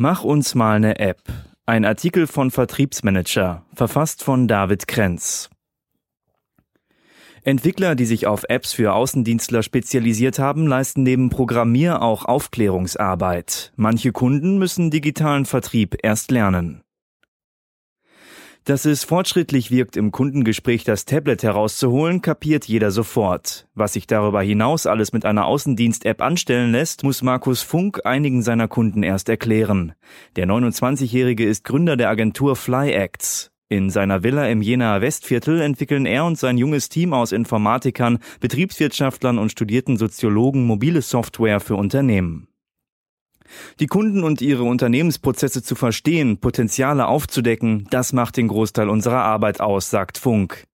Mach 0.00 0.22
uns 0.22 0.54
mal 0.54 0.76
eine 0.76 1.00
App. 1.00 1.24
Ein 1.66 1.84
Artikel 1.84 2.28
von 2.28 2.52
Vertriebsmanager, 2.52 3.64
verfasst 3.74 4.22
von 4.22 4.46
David 4.46 4.86
Krenz. 4.86 5.50
Entwickler, 7.42 7.96
die 7.96 8.04
sich 8.04 8.28
auf 8.28 8.44
Apps 8.48 8.72
für 8.72 8.92
Außendienstler 8.92 9.64
spezialisiert 9.64 10.38
haben, 10.38 10.68
leisten 10.68 11.02
neben 11.02 11.30
Programmier 11.30 12.00
auch 12.00 12.26
Aufklärungsarbeit. 12.26 13.72
Manche 13.74 14.12
Kunden 14.12 14.58
müssen 14.58 14.92
digitalen 14.92 15.46
Vertrieb 15.46 15.96
erst 16.00 16.30
lernen. 16.30 16.84
Dass 18.68 18.84
es 18.84 19.02
fortschrittlich 19.02 19.70
wirkt, 19.70 19.96
im 19.96 20.12
Kundengespräch 20.12 20.84
das 20.84 21.06
Tablet 21.06 21.42
herauszuholen, 21.42 22.20
kapiert 22.20 22.66
jeder 22.66 22.90
sofort. 22.90 23.66
Was 23.74 23.94
sich 23.94 24.06
darüber 24.06 24.42
hinaus 24.42 24.84
alles 24.84 25.14
mit 25.14 25.24
einer 25.24 25.46
Außendienst-App 25.46 26.20
anstellen 26.20 26.72
lässt, 26.72 27.02
muss 27.02 27.22
Markus 27.22 27.62
Funk 27.62 28.04
einigen 28.04 28.42
seiner 28.42 28.68
Kunden 28.68 29.02
erst 29.02 29.30
erklären. 29.30 29.94
Der 30.36 30.46
29-Jährige 30.46 31.46
ist 31.46 31.64
Gründer 31.64 31.96
der 31.96 32.10
Agentur 32.10 32.56
FlyActs. 32.56 33.52
In 33.70 33.88
seiner 33.88 34.22
Villa 34.22 34.46
im 34.48 34.60
Jenaer 34.60 35.00
Westviertel 35.00 35.62
entwickeln 35.62 36.04
er 36.04 36.26
und 36.26 36.36
sein 36.36 36.58
junges 36.58 36.90
Team 36.90 37.14
aus 37.14 37.32
Informatikern, 37.32 38.18
Betriebswirtschaftlern 38.40 39.38
und 39.38 39.50
studierten 39.50 39.96
Soziologen 39.96 40.66
mobile 40.66 41.00
Software 41.00 41.60
für 41.60 41.76
Unternehmen. 41.76 42.48
Die 43.80 43.86
Kunden 43.86 44.24
und 44.24 44.40
ihre 44.40 44.64
Unternehmensprozesse 44.64 45.62
zu 45.62 45.74
verstehen, 45.74 46.38
Potenziale 46.38 47.06
aufzudecken, 47.06 47.86
das 47.90 48.12
macht 48.12 48.36
den 48.36 48.48
Großteil 48.48 48.88
unserer 48.88 49.22
Arbeit 49.22 49.60
aus, 49.60 49.90
sagt 49.90 50.18
Funk. 50.18 50.64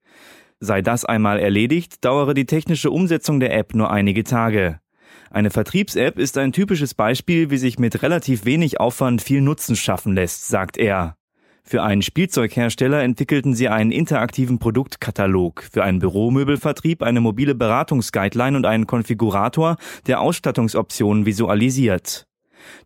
Sei 0.61 0.83
das 0.83 1.05
einmal 1.05 1.39
erledigt, 1.39 2.05
dauere 2.05 2.35
die 2.35 2.47
technische 2.47 2.91
Umsetzung 2.91 3.41
der 3.41 3.55
App 3.55 3.75
nur 3.75 3.91
einige 3.91 4.25
Tage. 4.25 4.81
Eine 5.31 5.51
Vertriebs-App 5.51 6.19
ist 6.19 6.39
ein 6.39 6.53
typisches 6.53 6.95
Beispiel, 6.95 7.51
wie 7.51 7.59
sich 7.59 7.79
mit 7.79 8.03
relativ 8.03 8.45
wenig 8.45 8.81
Aufwand 8.81 9.21
viel 9.21 9.41
Nutzen 9.41 9.77
schaffen 9.77 10.15
lässt, 10.15 10.49
sagt 10.49 10.77
er. 10.77 11.17
Für 11.67 11.83
einen 11.83 12.03
Spielzeughersteller 12.03 13.03
entwickelten 13.03 13.55
sie 13.55 13.69
einen 13.69 13.91
interaktiven 13.91 14.59
Produktkatalog, 14.59 15.63
für 15.73 15.83
einen 15.83 15.99
Büromöbelvertrieb 15.99 17.03
eine 17.03 17.21
mobile 17.21 17.55
Beratungsguideline 17.55 18.57
und 18.57 18.67
einen 18.67 18.87
Konfigurator, 18.87 19.77
der 20.07 20.21
Ausstattungsoptionen 20.21 21.25
visualisiert. 21.25 22.27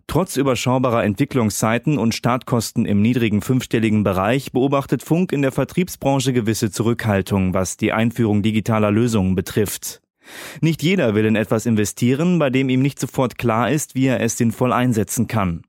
Trotz 0.07 0.37
überschaubarer 0.37 1.05
Entwicklungszeiten 1.05 1.99
und 1.99 2.15
Startkosten 2.15 2.87
im 2.87 3.03
niedrigen 3.03 3.43
fünfstelligen 3.43 4.05
Bereich 4.05 4.53
beobachtet 4.53 5.03
Funk 5.03 5.33
in 5.33 5.43
der 5.43 5.53
Vertriebsbranche 5.53 6.33
gewisse 6.33 6.71
Zurückhaltung, 6.71 7.55
was 7.55 7.77
die 7.77 7.93
Einführung 7.93 8.43
digitaler 8.43 8.91
Lösungen 8.91 9.35
betrifft. 9.35 10.01
Nicht 10.61 10.83
jeder 10.83 11.15
will 11.15 11.25
in 11.25 11.37
etwas 11.37 11.67
investieren, 11.67 12.39
bei 12.39 12.51
dem 12.51 12.69
ihm 12.69 12.83
nicht 12.83 12.99
sofort 12.99 13.39
klar 13.39 13.71
ist, 13.71 13.95
wie 13.95 14.07
er 14.07 14.21
es 14.21 14.37
sinnvoll 14.37 14.73
einsetzen 14.73 15.27
kann. 15.27 15.63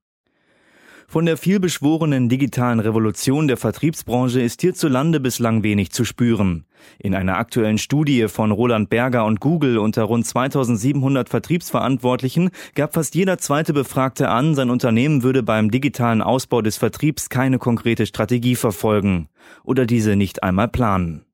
Von 1.10 1.26
der 1.26 1.38
vielbeschworenen 1.38 2.30
digitalen 2.30 2.80
Revolution 2.80 3.48
der 3.48 3.58
Vertriebsbranche 3.58 4.42
ist 4.42 4.62
hierzulande 4.62 5.20
bislang 5.20 5.64
wenig 5.64 5.92
zu 5.92 6.06
spüren. 6.06 6.66
In 7.00 7.16
einer 7.16 7.40
aktuellen 7.40 7.80
Studie 7.80 8.28
von 8.28 8.52
Roland 8.52 8.92
Berger 8.92 9.26
und 9.26 9.40
Google 9.40 9.80
unter 9.80 10.04
rund 10.04 10.28
2700 10.28 11.28
Vertriebsverantwortlichen 11.28 12.52
gab 12.76 12.94
fast 12.94 13.16
jeder 13.16 13.40
zweite 13.40 13.74
Befragte 13.74 14.30
an, 14.30 14.54
sein 14.54 14.70
Unternehmen 14.70 15.24
würde 15.24 15.42
beim 15.42 15.72
digitalen 15.72 16.22
Ausbau 16.22 16.62
des 16.62 16.78
Vertriebs 16.78 17.30
keine 17.30 17.58
konkrete 17.58 18.06
Strategie 18.06 18.56
verfolgen 18.56 19.30
oder 19.64 19.88
diese 19.88 20.16
nicht 20.16 20.44
einmal 20.44 20.68
planen. 20.68 21.26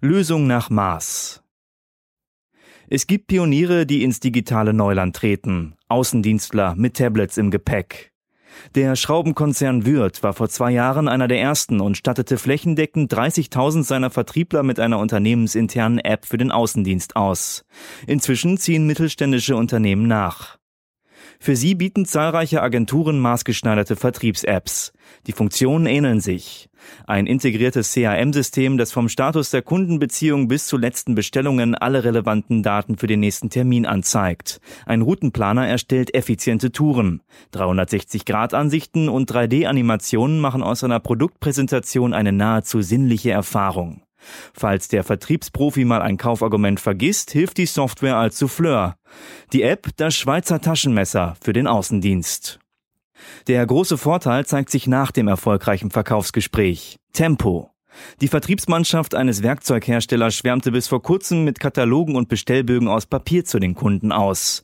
Lösung 0.00 0.46
nach 0.46 0.70
Maß. 0.70 1.42
Es 2.90 3.06
gibt 3.06 3.26
Pioniere, 3.26 3.84
die 3.84 4.02
ins 4.02 4.18
digitale 4.18 4.72
Neuland 4.72 5.14
treten, 5.14 5.74
Außendienstler 5.88 6.74
mit 6.74 6.96
Tablets 6.96 7.36
im 7.36 7.50
Gepäck. 7.50 8.12
Der 8.74 8.96
Schraubenkonzern 8.96 9.84
Würth 9.84 10.22
war 10.22 10.32
vor 10.32 10.48
zwei 10.48 10.70
Jahren 10.70 11.06
einer 11.06 11.28
der 11.28 11.38
ersten 11.38 11.80
und 11.80 11.98
stattete 11.98 12.38
flächendeckend 12.38 13.12
30.000 13.12 13.82
seiner 13.82 14.08
Vertriebler 14.08 14.62
mit 14.62 14.80
einer 14.80 14.98
unternehmensinternen 15.00 15.98
App 15.98 16.24
für 16.24 16.38
den 16.38 16.50
Außendienst 16.50 17.14
aus. 17.14 17.66
Inzwischen 18.06 18.56
ziehen 18.56 18.86
mittelständische 18.86 19.54
Unternehmen 19.54 20.08
nach. 20.08 20.56
Für 21.40 21.54
sie 21.54 21.74
bieten 21.74 22.04
zahlreiche 22.04 22.62
Agenturen 22.62 23.20
maßgeschneiderte 23.20 23.96
Vertriebs-Apps. 23.96 24.92
Die 25.26 25.32
Funktionen 25.32 25.86
ähneln 25.86 26.20
sich. 26.20 26.68
Ein 27.06 27.26
integriertes 27.26 27.92
CRM-System, 27.92 28.76
das 28.76 28.92
vom 28.92 29.08
Status 29.08 29.50
der 29.50 29.62
Kundenbeziehung 29.62 30.48
bis 30.48 30.66
zu 30.66 30.76
letzten 30.76 31.14
Bestellungen 31.14 31.74
alle 31.74 32.04
relevanten 32.04 32.62
Daten 32.62 32.98
für 32.98 33.06
den 33.06 33.20
nächsten 33.20 33.50
Termin 33.50 33.86
anzeigt. 33.86 34.60
Ein 34.84 35.02
Routenplaner 35.02 35.66
erstellt 35.66 36.14
effiziente 36.14 36.72
Touren. 36.72 37.22
360-Grad-Ansichten 37.54 39.08
und 39.08 39.30
3D-Animationen 39.30 40.40
machen 40.40 40.62
aus 40.62 40.82
einer 40.82 41.00
Produktpräsentation 41.00 42.14
eine 42.14 42.32
nahezu 42.32 42.82
sinnliche 42.82 43.30
Erfahrung. 43.30 44.02
Falls 44.52 44.88
der 44.88 45.04
Vertriebsprofi 45.04 45.84
mal 45.84 46.02
ein 46.02 46.16
Kaufargument 46.16 46.80
vergisst, 46.80 47.30
hilft 47.30 47.58
die 47.58 47.66
Software 47.66 48.16
als 48.16 48.38
Souffleur. 48.38 48.96
Die 49.52 49.62
App 49.62 49.88
das 49.96 50.14
Schweizer 50.14 50.60
Taschenmesser 50.60 51.36
für 51.40 51.52
den 51.52 51.66
Außendienst. 51.66 52.58
Der 53.46 53.66
große 53.66 53.98
Vorteil 53.98 54.46
zeigt 54.46 54.70
sich 54.70 54.86
nach 54.86 55.10
dem 55.10 55.28
erfolgreichen 55.28 55.90
Verkaufsgespräch. 55.90 56.96
Tempo. 57.12 57.70
Die 58.20 58.28
Vertriebsmannschaft 58.28 59.14
eines 59.14 59.42
Werkzeugherstellers 59.42 60.34
schwärmte 60.34 60.70
bis 60.70 60.88
vor 60.88 61.02
kurzem 61.02 61.44
mit 61.44 61.58
Katalogen 61.58 62.16
und 62.16 62.28
Bestellbögen 62.28 62.88
aus 62.88 63.06
Papier 63.06 63.44
zu 63.44 63.58
den 63.58 63.74
Kunden 63.74 64.12
aus. 64.12 64.62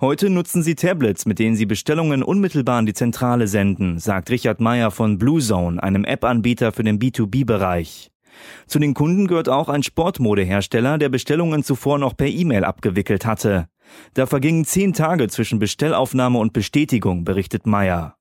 Heute 0.00 0.30
nutzen 0.30 0.64
sie 0.64 0.74
Tablets, 0.74 1.26
mit 1.26 1.38
denen 1.38 1.54
sie 1.54 1.66
Bestellungen 1.66 2.24
unmittelbar 2.24 2.78
an 2.78 2.86
die 2.86 2.94
Zentrale 2.94 3.46
senden, 3.46 4.00
sagt 4.00 4.30
Richard 4.30 4.60
Meyer 4.60 4.90
von 4.90 5.16
Bluezone, 5.16 5.80
einem 5.80 6.04
App-Anbieter 6.04 6.72
für 6.72 6.82
den 6.82 6.98
B2B-Bereich. 6.98 8.11
Zu 8.66 8.78
den 8.78 8.94
Kunden 8.94 9.26
gehört 9.26 9.48
auch 9.48 9.68
ein 9.68 9.82
Sportmodehersteller, 9.82 10.98
der 10.98 11.08
Bestellungen 11.08 11.62
zuvor 11.64 11.98
noch 11.98 12.16
per 12.16 12.28
E-Mail 12.28 12.64
abgewickelt 12.64 13.26
hatte. 13.26 13.68
Da 14.14 14.26
vergingen 14.26 14.64
zehn 14.64 14.92
Tage 14.92 15.28
zwischen 15.28 15.58
Bestellaufnahme 15.58 16.38
und 16.38 16.52
Bestätigung, 16.52 17.24
berichtet 17.24 17.66
Meyer. 17.66 18.16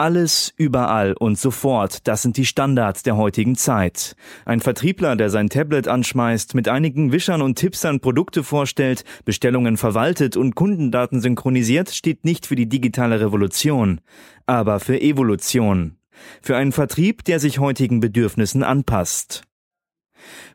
Alles, 0.00 0.54
überall 0.56 1.12
und 1.12 1.38
sofort, 1.38 2.08
das 2.08 2.22
sind 2.22 2.38
die 2.38 2.46
Standards 2.46 3.02
der 3.02 3.18
heutigen 3.18 3.54
Zeit. 3.54 4.16
Ein 4.46 4.60
Vertriebler, 4.60 5.14
der 5.14 5.28
sein 5.28 5.50
Tablet 5.50 5.88
anschmeißt, 5.88 6.54
mit 6.54 6.68
einigen 6.68 7.12
Wischern 7.12 7.42
und 7.42 7.56
Tippsern 7.56 8.00
Produkte 8.00 8.42
vorstellt, 8.42 9.04
Bestellungen 9.26 9.76
verwaltet 9.76 10.38
und 10.38 10.54
Kundendaten 10.54 11.20
synchronisiert, 11.20 11.90
steht 11.90 12.24
nicht 12.24 12.46
für 12.46 12.56
die 12.56 12.66
digitale 12.68 13.20
Revolution, 13.20 14.00
aber 14.46 14.80
für 14.80 14.98
Evolution 14.98 15.99
für 16.42 16.56
einen 16.56 16.72
Vertrieb, 16.72 17.24
der 17.24 17.40
sich 17.40 17.58
heutigen 17.58 18.00
Bedürfnissen 18.00 18.62
anpasst. 18.62 19.42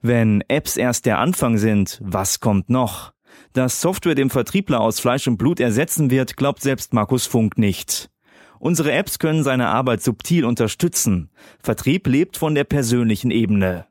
Wenn 0.01 0.43
Apps 0.47 0.77
erst 0.77 1.05
der 1.05 1.19
Anfang 1.19 1.57
sind, 1.57 1.99
was 2.03 2.39
kommt 2.39 2.69
noch? 2.69 3.13
Dass 3.53 3.81
Software 3.81 4.15
dem 4.15 4.29
Vertriebler 4.29 4.81
aus 4.81 4.99
Fleisch 4.99 5.27
und 5.27 5.37
Blut 5.37 5.59
ersetzen 5.59 6.09
wird, 6.09 6.37
glaubt 6.37 6.61
selbst 6.61 6.93
Markus 6.93 7.25
Funk 7.25 7.57
nicht. 7.57 8.09
Unsere 8.59 8.91
Apps 8.91 9.19
können 9.19 9.43
seine 9.43 9.67
Arbeit 9.67 10.01
subtil 10.01 10.45
unterstützen. 10.45 11.29
Vertrieb 11.61 12.07
lebt 12.07 12.37
von 12.37 12.55
der 12.55 12.63
persönlichen 12.63 13.31
Ebene. 13.31 13.87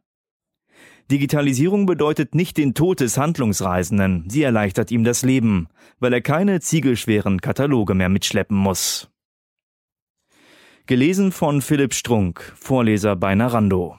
Digitalisierung 1.10 1.84
bedeutet 1.84 2.34
nicht 2.34 2.56
den 2.56 2.72
Tod 2.72 3.00
des 3.00 3.18
Handlungsreisenden, 3.18 4.24
sie 4.28 4.42
erleichtert 4.42 4.90
ihm 4.90 5.04
das 5.04 5.22
Leben, 5.22 5.68
weil 6.00 6.14
er 6.14 6.22
keine 6.22 6.60
ziegelschweren 6.60 7.42
Kataloge 7.42 7.94
mehr 7.94 8.08
mitschleppen 8.08 8.56
muss. 8.56 9.10
Gelesen 10.86 11.32
von 11.32 11.62
Philipp 11.62 11.94
Strunk, 11.94 12.52
Vorleser 12.56 13.16
bei 13.16 13.34
Narando. 13.34 13.98